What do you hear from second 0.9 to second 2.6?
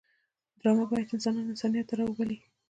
باید انسانان انسانیت ته راوبولي